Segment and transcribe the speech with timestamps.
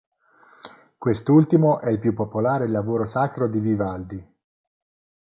[0.97, 4.33] Quest'ultimo è il più popolare lavoro sacro di Vivaldi.